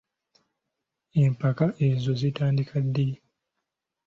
Empaka 1.23 1.65
ezo 1.87 2.11
zitandika 2.21 2.75
ddi? 2.85 3.07